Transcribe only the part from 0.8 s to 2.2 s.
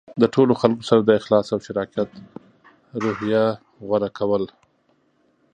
سره د اخلاص او شراکت